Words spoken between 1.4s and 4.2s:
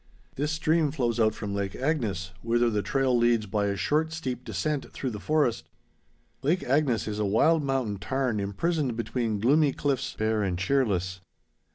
Lake Agnes, whither the trail leads by a short